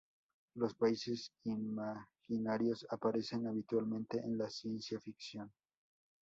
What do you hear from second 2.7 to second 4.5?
aparecen habitualmente en la